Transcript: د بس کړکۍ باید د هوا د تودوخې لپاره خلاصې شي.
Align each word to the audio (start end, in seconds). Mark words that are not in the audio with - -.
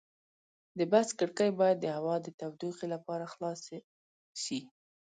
د 0.77 0.79
بس 0.91 1.07
کړکۍ 1.19 1.49
باید 1.59 1.77
د 1.81 1.85
هوا 1.97 2.15
د 2.21 2.27
تودوخې 2.39 2.87
لپاره 2.93 3.25
خلاصې 3.33 3.77
شي. 4.43 4.59